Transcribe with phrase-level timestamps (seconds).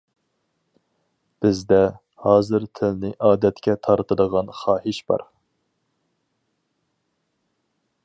[1.45, 1.79] بىزدە،
[2.23, 5.29] ھازىر تىلنى ئادەتكە تارتىدىغان خاھىش بار.